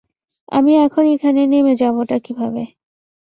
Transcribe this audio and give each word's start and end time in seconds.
আমি 0.51 0.73
এখন 0.77 1.03
এখানে 1.07 1.41
নেমে 1.47 1.73
যাবোটা 1.75 2.17
কীভাবে? 2.19 2.63